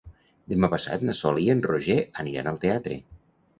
[0.53, 3.01] Demà passat na Sol i en Roger aniran al teatre.